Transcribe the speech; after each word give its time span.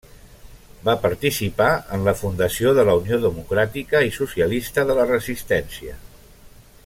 Va 0.87 0.93
participar 1.01 1.67
en 1.97 2.07
la 2.07 2.15
fundació 2.21 2.73
de 2.79 2.87
la 2.89 2.97
Unió 3.03 3.21
democràtica 3.29 4.01
i 4.09 4.13
socialista 4.19 4.87
de 4.93 4.97
la 5.01 5.07
Resistència. 5.13 5.99